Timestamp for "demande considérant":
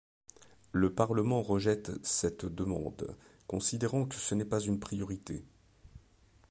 2.47-4.05